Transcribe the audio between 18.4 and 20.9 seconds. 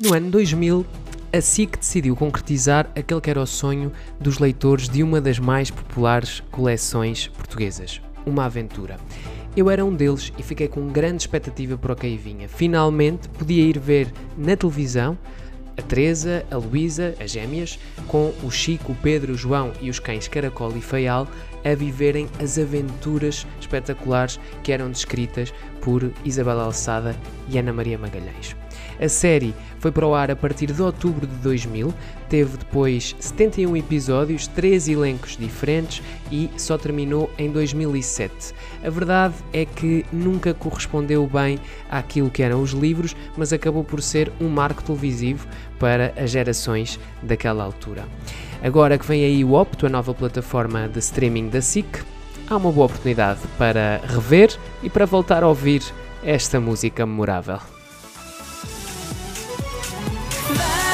o Chico, o Pedro, o João e os cães Caracol e